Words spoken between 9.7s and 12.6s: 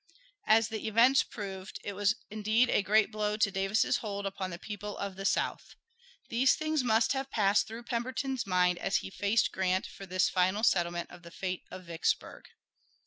for this final settlement of the fate of Vicksburg.